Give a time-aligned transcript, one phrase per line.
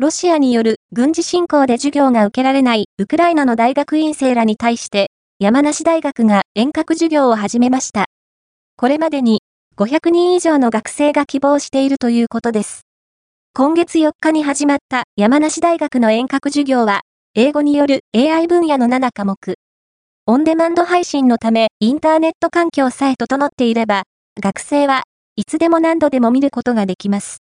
[0.00, 8.06] ロシアによる軍事侵攻で授業が受けられないウクライナの大学院生らに対して、山梨大学が遠隔授業を始めました。
[8.76, 9.40] これまでに
[9.76, 12.82] 500人以上の学生が希望しているということです。
[13.54, 17.00] 今月4日に始まった山梨大学の遠隔授業は、
[17.34, 19.56] 英語による AI 分野の7科目。
[20.26, 24.04] オンデマンド配信のためインターネット環境さえ整っていれば、
[24.40, 25.02] 学生は
[25.34, 27.36] いつでも何度でも見ることができます。